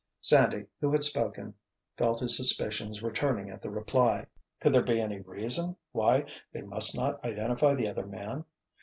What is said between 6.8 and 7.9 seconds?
not identify the